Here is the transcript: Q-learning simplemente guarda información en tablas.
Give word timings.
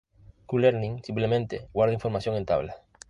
Q-learning 0.47 1.03
simplemente 1.03 1.67
guarda 1.71 1.93
información 1.93 2.35
en 2.35 2.45
tablas. 2.47 2.75